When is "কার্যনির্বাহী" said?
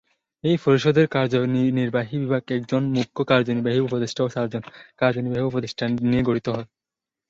1.09-2.15, 3.31-3.79, 4.99-5.45